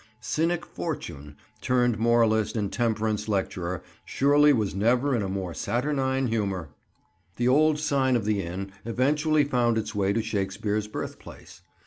Cynic 0.19 0.65
Fortune, 0.65 1.37
turned 1.61 1.99
moralist 1.99 2.57
and 2.57 2.73
temperance 2.73 3.27
lecturer, 3.27 3.83
surely 4.03 4.51
was 4.51 4.73
never 4.73 5.15
in 5.15 5.21
a 5.21 5.29
more 5.29 5.53
saturnine 5.53 6.25
humour! 6.25 6.69
[Picture: 6.69 6.71
"Haunted 6.71 7.37
Hillborough"] 7.37 7.37
The 7.37 7.47
old 7.61 7.79
sign 7.79 8.15
of 8.15 8.25
the 8.25 8.41
inn 8.41 8.71
eventually 8.83 9.43
found 9.43 9.77
its 9.77 9.93
way 9.93 10.11
to 10.11 10.23
Shakespeare's 10.23 10.87
birthplace. 10.87 11.61